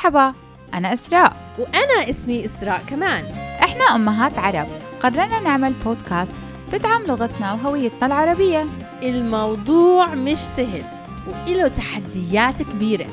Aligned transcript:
مرحبا 0.00 0.34
أنا 0.74 0.94
إسراء. 0.94 1.56
وأنا 1.58 2.10
اسمي 2.10 2.44
إسراء 2.46 2.82
كمان. 2.88 3.24
إحنا 3.64 3.84
أمهات 3.84 4.38
عرب. 4.38 4.68
قررنا 5.02 5.40
نعمل 5.40 5.72
بودكاست 5.72 6.32
بدعم 6.72 7.02
لغتنا 7.02 7.52
وهويتنا 7.52 8.06
العربية. 8.06 8.66
الموضوع 9.02 10.14
مش 10.14 10.38
سهل 10.38 10.82
وإله 11.26 11.68
تحديات 11.68 12.62
كبيرة. 12.62 13.06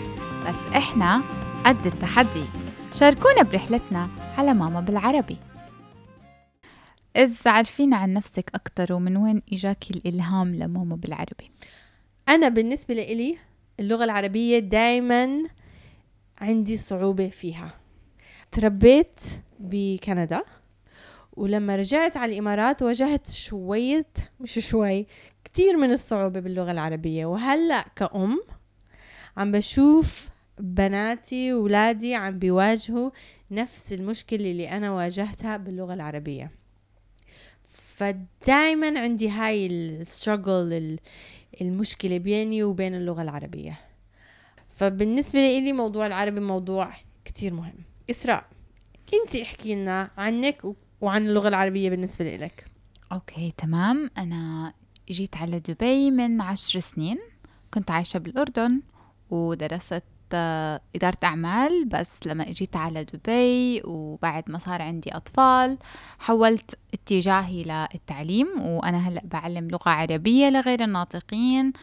بس 0.47 0.75
إحنا 0.75 1.21
قد 1.65 1.85
التحدي. 1.85 2.43
شاركونا 2.93 3.43
برحلتنا 3.43 4.09
على 4.37 4.53
ماما 4.53 4.79
بالعربي. 4.79 5.37
إز 7.15 7.47
عارفين 7.47 7.93
عن 7.93 8.13
نفسك 8.13 8.51
أكتر 8.55 8.93
ومن 8.93 9.17
وين 9.17 9.41
إجاكي 9.53 9.93
الإلهام 9.93 10.55
لماما 10.55 10.95
بالعربي؟ 10.95 11.51
أنا 12.29 12.49
بالنسبة 12.49 12.93
لإلي 12.93 13.37
اللغة 13.79 14.03
العربية 14.03 14.59
دايما 14.59 15.43
عندي 16.37 16.77
صعوبة 16.77 17.29
فيها. 17.29 17.73
تربيت 18.51 19.19
بكندا 19.59 20.43
ولما 21.33 21.75
رجعت 21.75 22.17
على 22.17 22.33
الإمارات 22.33 22.81
واجهت 22.81 23.31
شوية 23.31 24.05
مش 24.39 24.59
شوي 24.59 25.07
كتير 25.43 25.77
من 25.77 25.91
الصعوبة 25.91 26.39
باللغة 26.39 26.71
العربية. 26.71 27.25
وهلأ 27.25 27.85
كأم 27.95 28.41
عم 29.37 29.51
بشوف 29.51 30.29
بناتي 30.59 31.53
وولادي 31.53 32.15
عم 32.15 32.39
بيواجهوا 32.39 33.09
نفس 33.51 33.93
المشكلة 33.93 34.51
اللي 34.51 34.69
أنا 34.69 34.91
واجهتها 34.91 35.57
باللغة 35.57 35.93
العربية. 35.93 36.51
فدايما 37.69 38.99
عندي 38.99 39.29
هاي 39.29 39.69
ال 39.69 39.84
struggle 39.84 40.99
المشكلة 41.61 42.17
بيني 42.17 42.63
وبين 42.63 42.95
اللغة 42.95 43.21
العربية. 43.21 43.86
فبالنسبة 44.77 45.39
لي 45.39 45.73
موضوع 45.73 46.07
العربي 46.07 46.39
موضوع 46.39 46.93
كتير 47.25 47.53
مهم. 47.53 47.73
إسراء 48.09 48.45
انت 49.13 49.35
احكي 49.35 49.75
لنا 49.75 50.11
عنك 50.17 50.61
وعن 51.01 51.27
اللغة 51.27 51.47
العربية 51.47 51.89
بالنسبة 51.89 52.35
لك 52.35 52.65
أوكي 53.11 53.53
تمام. 53.57 54.09
أنا 54.17 54.73
جيت 55.09 55.37
على 55.37 55.59
دبي 55.59 56.11
من 56.11 56.41
عشر 56.41 56.79
سنين. 56.79 57.17
كنت 57.73 57.91
عايشة 57.91 58.17
بالأردن 58.17 58.81
ودرست 59.29 60.03
آه، 60.33 60.81
إدارة 60.95 61.17
أعمال 61.23 61.85
بس 61.85 62.27
لما 62.27 62.49
إجيت 62.49 62.75
على 62.75 63.03
دبي 63.03 63.81
وبعد 63.85 64.51
ما 64.51 64.57
صار 64.57 64.81
عندي 64.81 65.15
أطفال 65.15 65.77
حولت 66.19 66.77
اتجاهي 66.93 67.63
للتعليم 67.63 68.47
وأنا 68.61 68.97
هلأ 69.09 69.21
بعلم 69.25 69.67
لغة 69.67 69.89
عربية 69.89 70.49
لغير 70.49 70.83
الناطقين. 70.83 71.73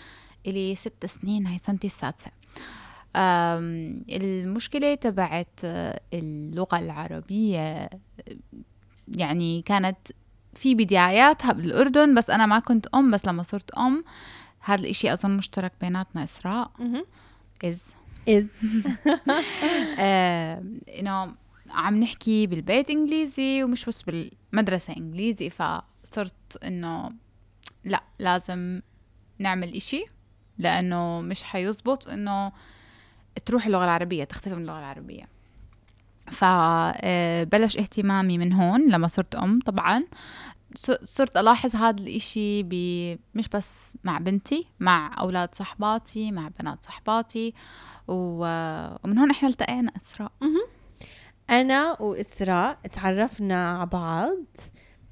إلي 0.46 0.74
ست 0.74 1.06
سنين 1.06 1.46
هاي 1.46 1.58
سنتي 1.58 1.86
السادسة. 1.86 2.30
المشكلة 3.16 4.94
تبعت 4.94 5.60
اللغة 6.12 6.78
العربية 6.78 7.90
يعني 9.08 9.62
كانت 9.62 9.98
في 10.54 10.74
بداياتها 10.74 11.52
بالأردن 11.52 12.14
بس 12.14 12.30
أنا 12.30 12.46
ما 12.46 12.58
كنت 12.58 12.86
أم 12.86 13.10
بس 13.10 13.26
لما 13.26 13.42
صرت 13.42 13.74
أم 13.74 14.04
هذا 14.60 14.80
الإشي 14.80 15.12
أظن 15.12 15.36
مشترك 15.36 15.72
بيناتنا 15.80 16.24
إسراء. 16.24 16.70
إز. 17.64 17.78
إز. 18.28 18.48
إنه 21.00 21.34
عم 21.70 22.00
نحكي 22.00 22.46
بالبيت 22.46 22.90
إنجليزي 22.90 23.64
ومش 23.64 23.84
بس 23.84 24.02
بالمدرسة 24.02 24.96
إنجليزي 24.96 25.50
فصرت 25.50 26.64
إنه 26.64 27.10
لا 27.84 28.02
لازم 28.18 28.80
نعمل 29.38 29.76
إشي 29.76 30.04
لأنه 30.58 31.20
مش 31.20 31.42
حيزبط 31.42 32.08
إنه 32.08 32.52
تروح 33.46 33.66
اللغة 33.66 33.84
العربية 33.84 34.24
تختفي 34.24 34.54
من 34.54 34.62
اللغة 34.62 34.78
العربية. 34.78 35.28
فبلش 36.30 37.76
اهتمامي 37.76 38.38
من 38.38 38.52
هون 38.52 38.90
لما 38.90 39.08
صرت 39.08 39.34
أم 39.34 39.60
طبعا. 39.66 40.04
صرت 41.04 41.36
ألاحظ 41.36 41.76
هذا 41.76 42.00
الإشي 42.00 42.62
مش 43.34 43.48
بس 43.54 43.96
مع 44.04 44.18
بنتي 44.18 44.66
مع 44.80 45.14
أولاد 45.20 45.54
صحباتي 45.54 46.30
مع 46.32 46.50
بنات 46.60 46.84
صحباتي. 46.84 47.54
ومن 48.08 49.18
هون 49.18 49.30
إحنا 49.30 49.48
التقينا 49.48 49.92
إسراء. 49.96 50.32
أنا 51.50 52.02
وإسراء 52.02 52.78
تعرفنا 52.92 53.70
على 53.70 53.86
بعض 53.86 54.36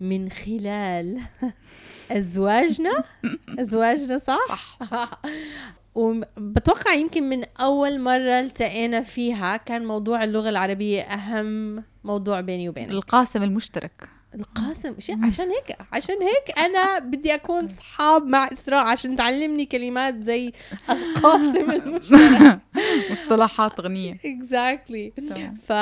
من 0.00 0.30
خلال 0.30 1.20
أزواجنا. 2.10 3.04
أزواجنا 3.60 4.18
صح؟ 4.18 4.46
صح. 4.48 4.78
وبتوقع 5.94 6.94
يمكن 6.94 7.22
من 7.28 7.44
أول 7.60 8.00
مرة 8.00 8.40
التقينا 8.40 9.02
فيها 9.02 9.56
كان 9.56 9.86
موضوع 9.86 10.24
اللغة 10.24 10.48
العربية 10.48 11.02
أهم 11.02 11.84
موضوع 12.04 12.40
بيني 12.40 12.68
وبينك. 12.68 12.90
القاسم 12.90 13.42
المشترك. 13.42 14.08
القاسم 14.34 14.94
عشان 15.24 15.50
هيك 15.50 15.76
عشان 15.92 16.16
هيك 16.22 16.58
أنا 16.58 16.98
بدي 16.98 17.34
أكون 17.34 17.68
صحاب 17.68 18.26
مع 18.26 18.48
إسراء 18.52 18.86
عشان 18.86 19.16
تعلمني 19.16 19.64
كلمات 19.64 20.22
زي 20.22 20.52
القاسم 20.90 21.70
المشترك. 21.70 22.58
مصطلحات 23.10 23.80
غنية. 23.80 24.18
اكزاكتلي 24.24 25.12
ف 25.62 25.72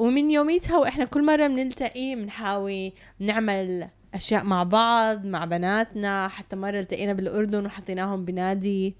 ومن 0.00 0.30
يوميتها 0.30 0.78
وإحنا 0.78 1.04
كل 1.04 1.24
مرة 1.24 1.46
بنلتقي 1.46 2.14
بنحاول 2.14 2.92
نعمل 3.18 3.88
أشياء 4.14 4.44
مع 4.44 4.62
بعض 4.62 5.26
مع 5.26 5.44
بناتنا 5.44 6.28
حتى 6.28 6.56
مرة 6.56 6.80
التقينا 6.80 7.12
بالأردن 7.12 7.66
وحطيناهم 7.66 8.24
بنادي. 8.24 8.96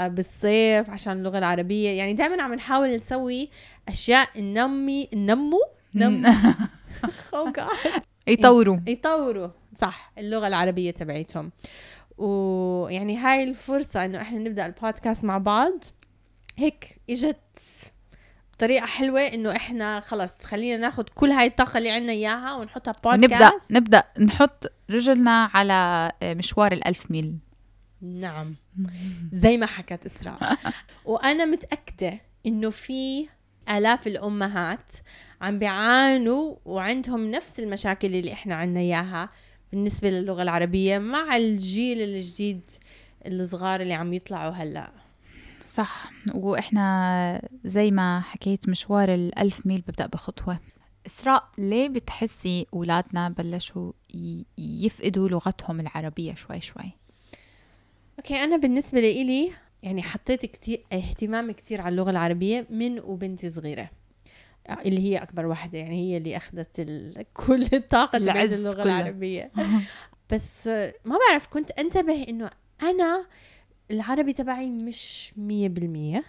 بالصيف 0.00 0.90
عشان 0.90 1.12
اللغة 1.12 1.38
العربية. 1.38 1.90
يعني 1.90 2.14
دائما 2.14 2.42
عم 2.42 2.54
نحاول 2.54 2.94
نسوي 2.94 3.48
أشياء 3.88 4.40
ننمي 4.40 5.08
ننمو؟ 5.14 5.60
نم 5.94 6.26
oh 7.34 7.60
يطوروا. 8.26 8.78
يطوروا. 8.86 9.48
صح 9.76 10.12
اللغة 10.18 10.46
العربية 10.46 10.90
تبعتهم 10.90 11.52
ويعني 12.18 13.16
هاي 13.16 13.42
الفرصة 13.42 14.04
إنه 14.04 14.20
إحنا 14.20 14.38
نبدأ 14.38 14.66
البودكاست 14.66 15.24
مع 15.24 15.38
بعض. 15.38 15.84
هيك 16.56 17.00
إجت 17.10 17.36
بطريقة 18.54 18.86
حلوة 18.86 19.20
إنه 19.20 19.56
إحنا 19.56 20.00
خلص 20.00 20.44
خلينا 20.44 20.76
ناخد 20.76 21.08
كل 21.08 21.30
هاي 21.30 21.46
الطاقة 21.46 21.78
اللي 21.78 21.90
عنا 21.90 22.12
إياها 22.12 22.54
ونحطها 22.56 22.94
بودكاست 23.04 23.72
نبدأ 23.72 24.04
نبدأ 24.18 24.24
نحط 24.34 24.72
رجلنا 24.90 25.50
على 25.54 26.12
مشوار 26.22 26.72
الألف 26.72 27.10
ميل. 27.10 27.38
نعم. 28.02 28.54
زي 29.32 29.56
ما 29.56 29.66
حكت 29.66 30.06
إسراء. 30.06 30.58
وأنا 31.04 31.44
متأكدة 31.44 32.20
إنه 32.46 32.70
في 32.70 33.26
آلاف 33.70 34.06
الأمهات 34.06 34.92
عم 35.40 35.58
بيعانوا 35.58 36.56
وعندهم 36.64 37.30
نفس 37.30 37.60
المشاكل 37.60 38.14
اللي 38.14 38.32
إحنا 38.32 38.54
عنا 38.54 38.80
إياها 38.80 39.28
بالنسبة 39.72 40.10
للغة 40.10 40.42
العربية 40.42 40.98
مع 40.98 41.36
الجيل 41.36 42.00
الجديد 42.00 42.70
الصغار 43.26 43.80
اللي 43.80 43.94
عم 43.94 44.14
يطلعوا 44.14 44.52
هلأ. 44.52 44.92
صح. 45.68 46.10
وإحنا 46.34 47.48
زي 47.64 47.90
ما 47.90 48.20
حكيت 48.20 48.68
مشوار 48.68 49.14
الألف 49.14 49.66
ميل 49.66 49.80
ببدأ 49.88 50.06
بخطوة. 50.06 50.58
إسراء 51.06 51.48
ليه 51.58 51.88
بتحسي 51.88 52.66
أولادنا 52.74 53.28
بلشوا 53.28 53.92
يفقدوا 54.58 55.28
لغتهم 55.28 55.80
العربية 55.80 56.34
شوي 56.34 56.60
شوي؟ 56.60 56.92
أوكي 58.20 58.44
أنا 58.44 58.56
بالنسبة 58.56 59.00
لإلي 59.00 59.50
يعني 59.82 60.02
حطيت 60.02 60.46
كتير 60.46 60.84
اهتمام 60.92 61.52
كتير 61.52 61.80
على 61.80 61.88
اللغة 61.92 62.10
العربية 62.10 62.66
من 62.70 63.00
وبنتي 63.00 63.50
صغيرة 63.50 63.90
اللي 64.86 65.00
هي 65.00 65.16
أكبر 65.16 65.46
واحدة 65.46 65.78
يعني 65.78 66.12
هي 66.12 66.16
اللي 66.16 66.36
أخذت 66.36 66.80
كل 67.34 67.66
الطاقة 67.72 68.18
تبعت 68.18 68.52
اللغة 68.52 68.74
كله. 68.74 68.82
العربية 68.82 69.50
بس 70.32 70.66
ما 71.04 71.18
بعرف 71.28 71.46
كنت 71.46 71.70
أنتبه 71.70 72.22
إنه 72.28 72.50
أنا 72.82 73.26
العربي 73.90 74.32
تبعي 74.32 74.66
مش 74.66 75.32
مية 75.36 75.68
بالمية 75.68 76.24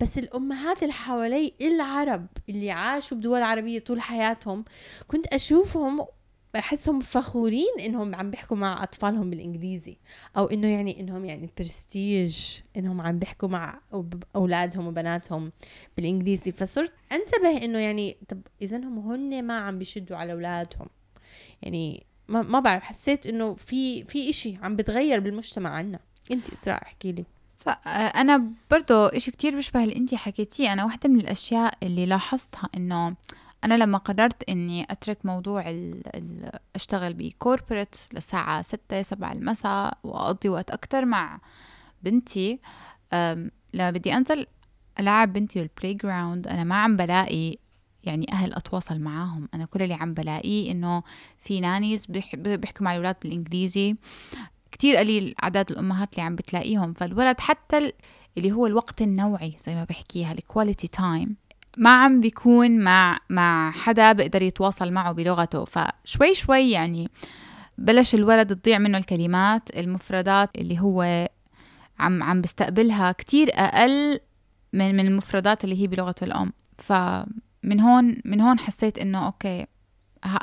بس 0.00 0.18
الأمهات 0.18 0.82
اللي 0.82 0.94
حوالي 0.94 1.54
العرب 1.60 2.26
اللي 2.48 2.70
عاشوا 2.70 3.16
بدول 3.16 3.42
عربية 3.42 3.78
طول 3.78 4.00
حياتهم 4.00 4.64
كنت 5.08 5.26
أشوفهم 5.26 6.06
بحسهم 6.54 7.00
فخورين 7.00 7.74
إنهم 7.80 8.14
عم 8.14 8.30
بيحكوا 8.30 8.56
مع 8.56 8.82
أطفالهم 8.82 9.30
بالإنجليزي. 9.30 9.96
أو 10.36 10.46
إنه 10.46 10.66
يعني 10.66 11.00
إنهم 11.00 11.24
يعني 11.24 11.50
برستيج 11.58 12.38
إنهم 12.76 13.00
عم 13.00 13.18
بيحكوا 13.18 13.48
مع 13.48 13.80
أولادهم 14.36 14.86
وبناتهم 14.86 15.52
بالإنجليزي. 15.96 16.52
فصرت 16.52 16.92
أنتبه 17.12 17.64
إنه 17.64 17.78
يعني 17.78 18.16
طب 18.28 18.40
إذا 18.62 18.76
هم 18.76 18.98
هن 18.98 19.44
ما 19.44 19.58
عم 19.58 19.78
بيشدوا 19.78 20.16
على 20.16 20.32
أولادهم. 20.32 20.86
يعني 21.62 22.06
ما, 22.28 22.42
ما 22.42 22.60
بعرف 22.60 22.82
حسيت 22.82 23.26
إنه 23.26 23.54
في 23.54 24.04
في 24.04 24.30
إشي 24.30 24.56
عم 24.62 24.76
بتغير 24.76 25.20
بالمجتمع 25.20 25.70
عنا. 25.70 25.98
انت 26.32 26.52
إسراء 26.52 26.82
احكي 26.82 27.12
لي. 27.12 27.24
أنا 27.86 28.44
برضو 28.70 29.06
إشي 29.06 29.30
كتير 29.30 29.54
بيشبه 29.54 29.84
اللي 29.84 29.96
انت 29.96 30.14
حكيتيه. 30.14 30.72
أنا 30.72 30.84
واحدة 30.84 31.08
من 31.08 31.20
الأشياء 31.20 31.74
اللي 31.82 32.06
لاحظتها 32.06 32.68
إنه 32.76 33.14
أنا 33.64 33.74
لما 33.74 33.98
قررت 33.98 34.48
إني 34.48 34.86
أترك 34.90 35.26
موضوع 35.26 35.70
ال 35.70 36.02
ال 36.16 36.50
أشتغل 36.76 37.14
بكوربريت 37.14 37.96
للساعة 38.14 38.62
ستة 38.62 39.02
سبعة 39.02 39.32
المساء 39.32 39.98
وأقضي 40.04 40.48
وقت 40.48 40.70
أكتر 40.70 41.04
مع 41.04 41.40
بنتي 42.02 42.60
لما 43.74 43.90
بدي 43.90 44.14
أنزل 44.14 44.46
ألعب 45.00 45.32
بنتي 45.32 45.58
بال 45.60 45.94
playground 45.94 46.46
أنا 46.48 46.64
ما 46.64 46.74
عم 46.74 46.96
بلاقي 46.96 47.56
يعني 48.04 48.32
أهل 48.32 48.54
أتواصل 48.54 49.00
معاهم. 49.00 49.48
أنا 49.54 49.64
كل 49.64 49.82
اللي 49.82 49.94
عم 49.94 50.14
بلاقيه 50.14 50.72
إنه 50.72 51.02
في 51.38 51.60
nannies 51.60 52.06
بيح- 52.06 52.36
بيحكوا 52.36 52.84
مع 52.84 52.92
الأولاد 52.92 53.16
بالإنجليزي. 53.22 53.96
كتير 54.72 54.96
قليل 54.96 55.34
عدد 55.42 55.70
الأمهات 55.70 56.12
اللي 56.12 56.22
عم 56.22 56.36
بتلاقيهم. 56.36 56.92
فالولد 56.92 57.40
حتى 57.40 57.78
ال- 57.78 57.92
اللي 58.38 58.52
هو 58.52 58.66
الوقت 58.66 59.02
النوعي 59.02 59.56
زي 59.66 59.74
ما 59.74 59.84
بحكيها 59.84 60.32
ال 60.32 60.39
quality 60.39 60.88
time 60.88 61.36
ما 61.76 62.02
عم 62.02 62.20
بيكون 62.20 62.80
مع 62.80 63.18
مع 63.30 63.70
حدا 63.70 64.12
بيقدر 64.12 64.42
يتواصل 64.42 64.92
معه 64.92 65.12
بلغته. 65.12 65.64
فشوي 65.64 66.34
شوي 66.34 66.70
يعني 66.70 67.10
بلش 67.78 68.14
الولد 68.14 68.56
تضيع 68.56 68.78
منه 68.78 68.98
الكلمات 68.98 69.76
المفردات 69.76 70.50
اللي 70.56 70.80
هو 70.80 71.28
عم 71.98 72.22
عم 72.22 72.40
بيستقبلها 72.40 73.12
كتير 73.12 73.50
أقل 73.54 74.20
من 74.72 74.96
من 74.96 75.06
المفردات 75.06 75.64
اللي 75.64 75.82
هي 75.82 75.86
بلغته 75.86 76.24
الأم. 76.24 76.52
فمن 76.78 77.80
هون 77.80 78.16
من 78.24 78.40
هون 78.40 78.58
حسيت 78.58 78.98
إنه 78.98 79.26
أوكي 79.26 79.66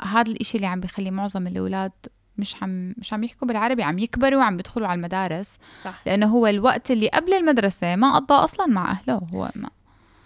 هذا 0.02 0.30
الإشي 0.30 0.56
اللي 0.56 0.66
عم 0.66 0.80
بيخلي 0.80 1.10
معظم 1.10 1.46
الأولاد 1.46 1.92
مش 2.38 2.62
عم 2.62 2.94
مش 2.98 3.12
عم 3.12 3.24
يحكوا 3.24 3.48
بالعربي 3.48 3.82
عم 3.82 3.98
يكبروا 3.98 4.40
وعم 4.40 4.56
بيدخلوا 4.56 4.88
على 4.88 4.96
المدارس. 4.98 5.58
صح. 5.84 6.02
لأنه 6.06 6.26
هو 6.26 6.46
الوقت 6.46 6.90
اللي 6.90 7.08
قبل 7.08 7.32
المدرسة 7.32 7.96
ما 7.96 8.14
قضى 8.16 8.34
أصلا 8.34 8.66
مع 8.66 8.90
أهله 8.90 9.20
هو 9.34 9.50
ما 9.56 9.70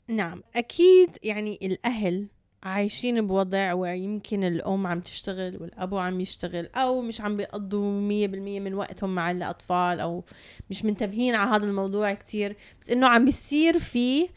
نعم 0.08 0.42
أكيد 0.56 1.16
يعني 1.22 1.58
الأهل 1.62 2.28
عايشين 2.62 3.26
بوضع 3.26 3.72
ويمكن 3.72 4.44
الأم 4.44 4.86
عم 4.86 5.00
تشتغل 5.00 5.62
والأبو 5.62 5.98
عم 5.98 6.20
يشتغل 6.20 6.66
أو 6.66 7.00
مش 7.00 7.20
عم 7.20 7.36
بيقضوا 7.36 8.00
مية 8.00 8.26
بالمية 8.26 8.60
من 8.60 8.74
وقتهم 8.74 9.14
مع 9.14 9.30
الأطفال 9.30 10.00
أو 10.00 10.24
مش 10.70 10.84
منتبهين 10.84 11.34
على 11.34 11.50
هذا 11.50 11.66
الموضوع 11.66 12.14
كتير. 12.14 12.56
بس 12.82 12.90
إنه 12.90 13.06
عم 13.06 13.24
بيصير 13.24 13.78
في 13.78 14.28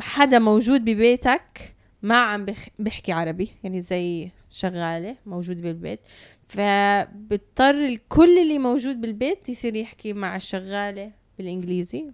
حدا 0.00 0.38
موجود 0.38 0.80
ببيتك 0.80 1.74
ما 2.02 2.16
عم 2.16 2.46
بيحكي 2.78 3.12
عربي 3.12 3.50
يعني 3.62 3.82
زي 3.82 4.30
شغالة 4.50 5.16
موجود 5.26 5.62
بالبيت. 5.62 6.00
فبضطر 6.48 7.74
الكل 7.84 8.38
اللي 8.38 8.58
موجود 8.58 9.00
بالبيت 9.00 9.48
يصير 9.48 9.76
يحكي 9.76 10.12
مع 10.12 10.36
الشغالة 10.36 11.12
بالإنجليزي. 11.38 12.10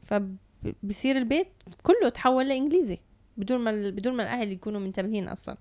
فبصير 0.64 1.16
البيت 1.18 1.48
كله 1.82 2.08
تحول 2.08 2.48
لإنجليزي 2.48 2.98
بدون 3.36 3.60
ما 3.60 3.90
بدون 3.90 4.16
ما 4.16 4.22
الأهل 4.22 4.52
يكونوا 4.52 4.80
منتبهين 4.80 5.28
أصلا 5.28 5.56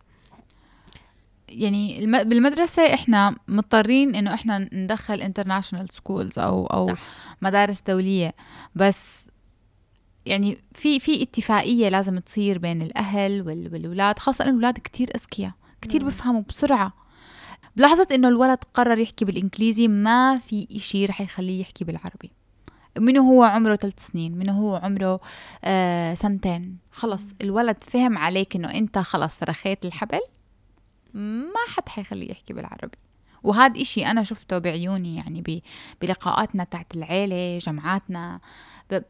يعني 1.49 1.99
الم- 1.99 2.23
بالمدرسة 2.23 2.93
إحنا 2.93 3.35
مضطرين 3.47 4.15
إنه 4.15 4.33
إحنا 4.33 4.69
ندخل 4.73 5.33
international 5.33 5.85
schools 5.95 6.37
أو 6.37 6.65
أو 6.67 6.87
صح. 6.87 6.99
مدارس 7.41 7.81
دولية 7.81 8.33
بس 8.75 9.29
يعني 10.25 10.57
في 10.73 10.99
في 10.99 11.23
اتفاقية 11.23 11.89
لازم 11.89 12.19
تصير 12.19 12.57
بين 12.57 12.81
الأهل 12.81 13.41
وال- 13.41 13.73
والأولاد 13.73 14.19
خاصة 14.19 14.43
إنه 14.43 14.49
الأولاد 14.51 14.77
كتير 14.83 15.09
أذكياء 15.15 15.51
كتير. 15.81 16.03
بفهموا 16.05 16.41
بسرعة 16.49 16.93
بلحظة 17.75 18.07
إنه 18.11 18.27
الولد 18.27 18.59
قرر 18.73 18.97
يحكي 18.99 19.25
بالإنجليزي 19.25 19.87
ما 19.87 20.37
في 20.39 20.67
إشي 20.71 21.05
رح 21.05 21.21
يخليه 21.21 21.61
يحكي 21.61 21.85
بالعربي 21.85 22.31
منه 22.97 23.21
هو 23.31 23.43
عمره 23.43 23.75
ثلاث 23.75 24.05
سنين؟ 24.07 24.37
منه 24.37 24.51
هو 24.59 24.75
عمره 24.75 25.19
آه 25.63 26.13
سنتين؟ 26.13 26.77
خلص 26.91 27.25
الولد 27.41 27.83
فهم 27.83 28.17
عليك 28.17 28.55
إنه 28.55 28.71
أنت 28.73 28.97
خلص 28.97 29.43
رخيت 29.43 29.85
الحبل. 29.85 30.19
ما 31.13 31.59
حد 31.75 31.89
حيخليه 31.89 32.31
يحكي 32.31 32.53
بالعربي. 32.53 32.97
وهذا 33.43 33.81
إشي 33.81 34.05
أنا 34.05 34.23
شفته 34.23 34.57
بعيوني 34.57 35.15
يعني 35.15 35.41
ب- 35.41 35.61
بلقاءاتنا 36.01 36.63
تاعت 36.63 36.95
العيلة 36.95 37.57
جمعاتنا. 37.57 38.39
ب... 38.91 39.01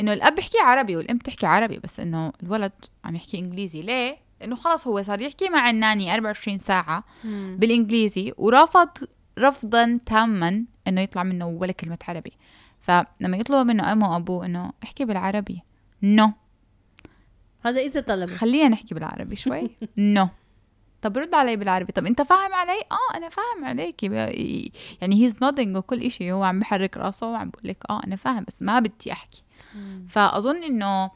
إنه 0.00 0.12
الأب 0.12 0.34
بيحكي 0.34 0.58
عربي 0.58 0.96
والأم 0.96 1.18
تحكي 1.18 1.46
عربي 1.46 1.78
بس 1.78 2.00
إنه 2.00 2.32
الولد 2.42 2.72
عم 3.04 3.16
يحكي 3.16 3.38
إنجليزي. 3.38 3.82
ليه؟ 3.82 4.16
لأنه 4.40 4.56
خلص 4.56 4.86
هو 4.86 5.02
صار 5.02 5.20
يحكي 5.20 5.48
مع 5.48 5.70
الناني 5.70 6.14
24 6.14 6.58
ساعة 6.58 7.04
بالإنجليزي 7.58 8.32
ورفض 8.36 8.88
رفضا 9.38 10.00
تاما 10.06 10.64
إنه 10.88 11.00
يطلع 11.00 11.22
منه 11.22 11.46
ولا 11.46 11.72
كلمة 11.72 11.98
عربي. 12.08 12.32
فلما 12.82 13.36
يطلبوا 13.36 13.62
منه 13.62 13.92
أمه 13.92 14.12
وأبوه 14.12 14.46
إنه 14.46 14.72
احكي 14.84 15.04
بالعربي. 15.04 15.62
no. 16.02 16.26
no. 16.26 16.30
هذا 17.64 17.80
إذا 17.80 18.00
طلبوا 18.00 18.36
خلينا 18.36 18.68
نحكي 18.68 18.94
بالعربي 18.94 19.36
شوي. 19.36 19.70
no. 19.96 20.26
no. 20.26 20.28
طب 21.02 21.18
رد 21.18 21.34
علي 21.34 21.56
بالعربي. 21.56 21.92
طب 21.92 22.06
أنت 22.06 22.22
فاهم 22.22 22.54
علي؟ 22.54 22.80
آه 22.92 23.16
أنا 23.16 23.28
فاهم 23.28 23.64
عليك. 23.64 24.02
يعني 24.02 25.24
he's 25.24 25.42
nodding 25.42 25.76
وكل 25.76 26.02
إشي. 26.02 26.32
هو 26.32 26.44
عم 26.44 26.60
بحرك 26.60 26.96
راسه 26.96 27.26
وعم 27.26 27.50
بقول 27.50 27.68
لك 27.68 27.84
آه 27.90 28.00
أنا 28.06 28.16
فاهم 28.16 28.44
بس 28.48 28.62
ما 28.62 28.80
بدي 28.80 29.12
أحكي. 29.12 29.42
فأظن 30.08 30.64
إنه 30.64 31.10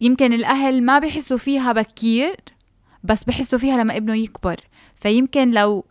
يمكن 0.00 0.32
الأهل 0.32 0.82
ما 0.82 0.98
بيحسوا 0.98 1.36
فيها 1.38 1.72
بكير 1.72 2.36
بس 3.04 3.24
بحسوا 3.24 3.58
فيها 3.58 3.76
لما 3.76 3.96
ابنه 3.96 4.14
يكبر. 4.14 4.60
فيمكن 4.96 5.50
لو 5.50 5.84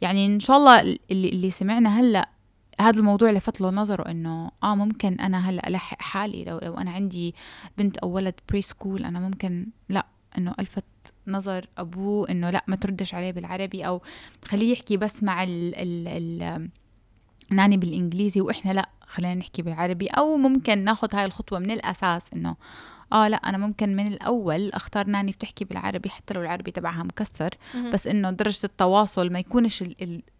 يعني 0.00 0.26
إن 0.26 0.40
شاء 0.40 0.56
الله 0.56 0.80
اللي, 0.80 1.28
اللي 1.28 1.50
سمعنا 1.50 2.00
هلأ 2.00 2.28
هذا 2.82 2.98
الموضوع 2.98 3.30
لفت 3.30 3.60
له 3.60 3.70
نظره 3.70 4.10
إنه 4.10 4.50
آه 4.62 4.74
ممكن 4.74 5.20
أنا 5.20 5.50
هلأ 5.50 5.68
ألحق 5.68 6.02
حالي. 6.02 6.44
لو 6.44 6.58
لو 6.62 6.74
أنا 6.74 6.90
عندي 6.90 7.34
بنت 7.78 7.98
أو 7.98 8.10
ولد 8.10 8.34
preschool 8.48 9.04
أنا 9.04 9.20
ممكن 9.20 9.66
لا 9.88 10.06
إنه 10.38 10.54
ألفت 10.60 10.84
نظر 11.26 11.66
أبوه 11.78 12.30
إنه 12.30 12.50
لا 12.50 12.64
ما 12.66 12.76
تردش 12.76 13.14
عليه 13.14 13.30
بالعربي 13.30 13.86
أو 13.86 14.02
خليه 14.44 14.72
يحكي 14.72 14.96
بس 14.96 15.22
مع 15.22 15.42
ال 15.42 15.74
ال 15.74 16.08
ال 16.08 16.68
nanny 17.50 17.76
بالإنجليزي 17.76 18.40
وإحنا 18.40 18.72
لا 18.72 18.88
خلينا 19.06 19.34
نحكي 19.34 19.62
بالعربي. 19.62 20.06
أو 20.06 20.36
ممكن 20.36 20.78
ناخذ 20.84 21.14
هاي 21.14 21.24
الخطوة 21.24 21.58
من 21.58 21.70
الأساس 21.70 22.22
إنه 22.34 22.56
آه 23.12 23.28
لا 23.28 23.36
أنا 23.36 23.58
ممكن 23.58 23.96
من 23.96 24.06
الأول 24.06 24.70
أختار 24.72 25.06
ناني 25.06 25.32
بتحكي 25.32 25.64
بالعربي 25.64 26.10
حتى 26.10 26.34
لو 26.34 26.40
العربي 26.42 26.70
تبعها 26.70 27.02
مكسر. 27.02 27.54
بس 27.92 28.06
إنه 28.06 28.30
درجة 28.30 28.64
التواصل 28.64 29.32
ما 29.32 29.38
يكونش 29.38 29.82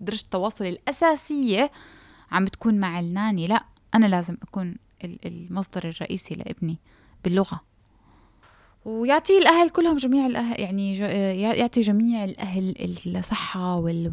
درجة 0.01 0.23
التواصل 0.23 0.67
الأساسية 0.67 1.71
عم 2.33 2.45
بتكون 2.45 2.81
مع 2.81 3.01
الناني. 3.01 3.47
لا 3.47 3.65
أنا 3.95 4.07
لازم 4.07 4.37
أكون 4.43 4.75
ال- 5.05 5.19
المصدر 5.27 5.89
الرئيسي 5.89 6.35
لابني 6.35 6.79
باللغة. 7.25 7.61
ويعطي 8.85 9.39
الأهل 9.39 9.71
كلهم 9.71 9.97
جميع 9.97 10.27
الاهل 10.27 10.61
يعني 10.61 10.97
يعطي 11.59 11.81
جميع 11.81 12.25
الأهل 12.25 13.17
الصحة 13.17 13.77
وال 13.77 14.11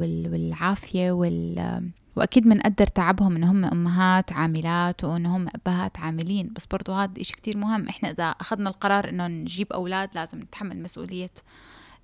وال 1.12 1.92
وأكيد 2.16 2.44
بنقدر 2.44 2.88
تعبهم 2.88 3.36
إن 3.36 3.44
هم 3.44 3.66
أمهات 3.66 4.32
عاملات 4.32 5.04
وإن 5.04 5.26
هم 5.26 5.48
أبهات 5.56 5.98
عاملين. 5.98 6.54
بس 6.54 6.66
برضو 6.66 6.94
هذا 6.94 7.22
إشي 7.22 7.34
كتير 7.34 7.58
مهم. 7.58 7.88
إحنا 7.88 8.12
إذا 8.12 8.24
أخذنا 8.24 8.70
القرار 8.70 9.10
إنه 9.10 9.28
نجيب 9.28 9.74
أولاد 9.74 10.10
لازم 10.16 10.40
نتحمل 10.40 10.84
مسؤولية 10.84 11.30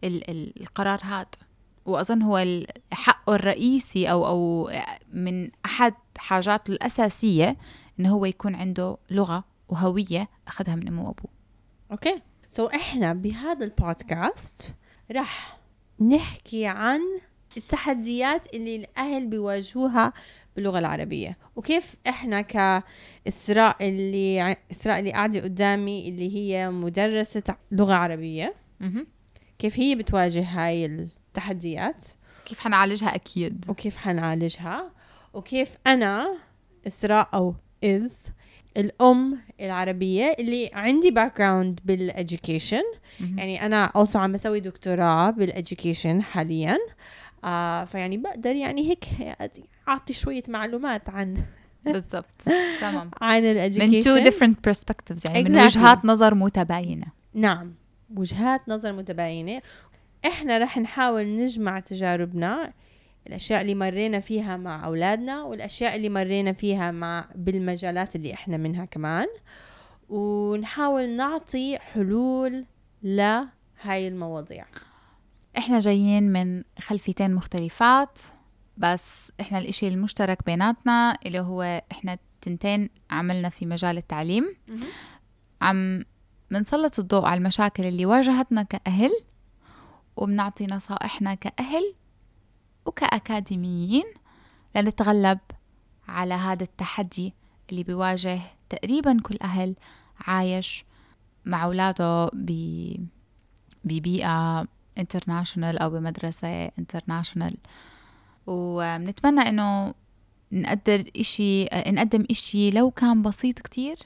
ال 0.04 0.30
ال 0.30 0.62
القرار 0.62 1.00
هذا. 1.04 1.26
وأظن 1.86 2.22
هو 2.22 2.64
حقه 2.92 3.36
الرئيسي 3.36 4.12
أو 4.12 4.28
أو 4.28 4.70
من 5.14 5.50
أحد 5.66 5.94
حاجاته 6.18 6.72
الأساسية 6.72 7.58
إنه 8.00 8.10
هو 8.10 8.26
يكون 8.26 8.56
عنده 8.56 8.98
لغة 9.12 9.44
وهوية 9.70 10.30
أخذها 10.48 10.76
من 10.76 10.88
أمه 10.88 11.02
وأبوه. 11.02 11.32
أوكي. 11.92 12.22
so 12.50 12.68
so, 12.68 12.76
إحنا 12.76 13.14
بهذا 13.14 13.66
البودكاست 13.66 14.74
رح 15.12 15.58
نحكي 16.00 16.66
عن 16.66 17.00
التحديات 17.58 18.56
اللي 18.56 18.76
الأهل 18.76 19.28
بيواجهوها 19.28 20.14
باللغة 20.56 20.80
العربية. 20.80 21.38
وكيف 21.56 21.96
إحنا 22.08 22.42
كإسراء 22.42 23.90
اللي 23.90 24.56
إسراء 24.72 25.00
اللي 25.00 25.12
قاعدة 25.12 25.40
قدامي 25.40 26.10
اللي 26.10 26.36
هي 26.36 26.70
مدرسة 26.70 27.44
لغة 27.72 27.94
عربية. 27.94 28.56
مهم. 28.80 29.08
كيف 29.60 29.80
هي 29.80 29.96
بتواجه 29.96 30.44
هاي 30.44 30.86
التحديات؟ 30.86 32.06
كيف 32.46 32.60
حنعالجها 32.60 33.16
أكيد. 33.16 33.66
وكيف 33.70 33.98
حنعالجها؟ 33.98 34.92
وكيف 35.36 35.76
أنا 35.88 36.38
إسراء 36.88 37.30
أو 37.34 37.56
as 37.84 38.28
الأم 38.78 39.40
العربية 39.62 40.36
اللي 40.40 40.70
عندي 40.74 41.12
background 41.12 41.38
بال 41.38 41.80
education 41.86 42.82
مهم. 43.20 43.38
يعني 43.40 43.66
أنا 43.66 43.86
also 43.86 44.20
عم 44.20 44.32
بسوي 44.34 44.60
دكتوراه 44.60 45.30
بال 45.30 45.46
education 45.46 46.22
حاليا. 46.22 46.78
آه 47.44 47.86
فيعني 47.86 48.18
بقدر 48.18 48.56
يعني 48.56 48.90
هيك 48.90 49.04
أعطي 49.88 50.14
شوية 50.14 50.44
معلومات 50.48 51.10
عن 51.10 51.38
بالضبط. 51.86 52.26
تمام. 52.82 53.12
عن 53.22 53.42
من 53.42 53.52
الاديوكيشن 53.52 54.24
two 54.24 54.28
different 54.32 54.56
perspectives 54.72 55.26
يعني 55.26 55.44
من 55.50 55.60
Exactly. 55.60 55.64
وجهات 55.66 56.06
نظر 56.06 56.36
متباينة. 56.36 57.06
نعم. 57.34 57.74
وجهات 58.16 58.62
نظر 58.70 58.94
متباينة. 58.94 59.62
إحنا 60.26 60.58
رح 60.58 60.78
نحاول 60.78 61.26
نجمع 61.38 61.80
تجاربنا 61.80 62.74
الأشياء 63.28 63.62
اللي 63.62 63.76
مرينا 63.76 64.20
فيها 64.20 64.58
مع 64.58 64.86
أولادنا 64.86 65.44
والأشياء 65.44 65.96
اللي 65.96 66.10
مرينا 66.10 66.54
فيها 66.54 66.92
مع 66.92 67.26
بالمجالات 67.36 68.16
اللي 68.16 68.34
إحنا 68.34 68.58
منها 68.58 68.86
كمان. 68.86 69.28
ونحاول 70.10 71.10
نعطي 71.10 71.80
حلول 71.80 72.66
لهاي 73.04 74.08
المواضيع. 74.08 74.66
إحنا 75.58 75.80
جايين 75.80 76.34
من 76.34 76.64
خلفيتين 76.80 77.36
مختلفات 77.36 78.20
بس 78.78 79.32
إحنا 79.42 79.60
الإشي 79.60 79.88
المشترك 79.88 80.46
بيناتنا 80.46 81.18
اللي 81.26 81.40
هو 81.40 81.82
إحنا 81.92 82.18
تنتين 82.42 82.90
عملنا 83.10 83.50
في 83.50 83.66
مجال 83.66 83.98
التعليم. 83.98 84.56
عم 85.62 86.04
منسلط 86.52 87.00
الضوء 87.00 87.26
على 87.26 87.38
المشاكل 87.38 87.84
اللي 87.84 88.06
واجهتنا 88.06 88.64
كأهل 88.64 89.12
وبنعطي 90.16 90.68
نصائحنا 90.72 91.34
كأهل 91.34 91.94
وكأكاديميين 92.86 94.06
لنتغلب 94.76 95.40
على 96.08 96.34
هذا 96.34 96.64
التحدي 96.64 97.34
اللي 97.70 97.84
بيواجه 97.84 98.42
تقريبا 98.70 99.20
كل 99.24 99.38
أهل 99.42 99.76
عايش 100.20 100.86
مع 101.46 101.64
أولاده 101.64 102.32
ببيئة 103.84 104.68
international 104.98 105.78
أو 105.78 105.90
بمدرسة 105.90 106.66
international 106.66 107.58
وبنتمنى 108.48 109.42
إنه 109.42 109.94
نقدر 110.52 111.04
إشي 111.18 111.64
نقدم 111.66 112.26
إشي 112.32 112.72
لو 112.72 112.92
كان 112.92 113.22
بسيط 113.22 113.60
كتير 113.60 113.98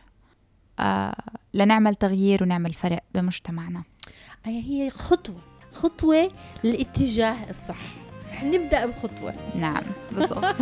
آه، 0.79 1.15
لنعمل 1.53 1.95
تغيير 1.95 2.43
ونعمل 2.43 2.73
فرق 2.73 3.03
بمجتمعنا. 3.15 3.83
هي 4.45 4.89
خطوة 4.89 5.41
خطوة 5.73 6.31
للاتجاه 6.63 7.49
الصح. 7.49 8.08
نبدأ 8.43 8.85
بخطوة. 8.85 9.33
نعم 9.55 9.83
بالضبط. 10.11 10.55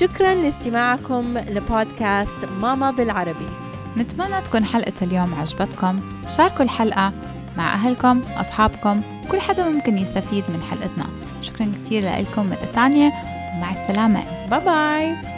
شكرا 0.00 0.34
لاستماعكم 0.34 1.38
لبودكاست 1.38 2.44
ماما 2.44 2.90
بالعربي. 2.90 3.48
نتمنى 3.96 4.40
تكون 4.40 4.64
حلقة 4.64 4.92
اليوم 5.02 5.34
عجبتكم. 5.34 6.00
شاركوا 6.36 6.64
الحلقة 6.64 7.12
مع 7.56 7.74
أهلكم 7.74 8.22
أصحابكم 8.36 9.02
كل 9.30 9.40
حدا 9.40 9.68
ممكن 9.68 9.98
يستفيد 9.98 10.44
من 10.48 10.62
حلقتنا. 10.70 11.06
شكرا 11.42 11.72
كتير 11.84 12.16
لكم 12.18 12.46
مرة 12.46 12.68
تانية. 12.74 13.12
ومع 13.56 13.70
السلامة. 13.70 14.48
باي 14.50 14.60
باي 14.60 15.37